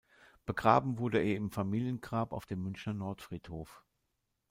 Begraben 0.47 0.97
wurde 0.97 1.19
er 1.19 1.35
im 1.35 1.51
Familiengrab 1.51 2.33
auf 2.33 2.47
dem 2.47 2.63
Münchner 2.63 2.95
Nordfriedhof. 2.95 3.83